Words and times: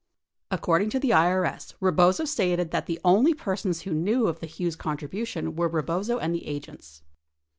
Accord 0.49 0.81
ing 0.81 0.89
to 0.89 0.99
the 0.99 1.11
IRS, 1.11 1.75
Rebozo 1.79 2.25
stated 2.25 2.71
that 2.71 2.87
the 2.87 2.99
only 3.05 3.35
persons 3.35 3.81
who 3.81 3.93
knew 3.93 4.25
of 4.25 4.39
the 4.39 4.47
Hughes 4.47 4.75
contribution 4.75 5.55
were 5.55 5.69
Rebozo 5.69 6.17
and 6.17 6.33
the 6.33 6.47
agents. 6.47 7.03